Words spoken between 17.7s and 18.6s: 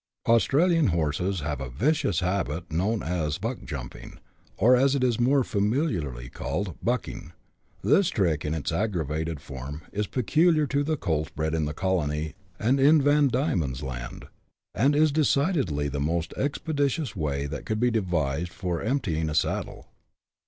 be devised